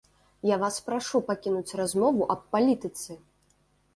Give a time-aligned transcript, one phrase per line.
[0.51, 3.19] Я вас прашу пакінуць размову аб палітыцы!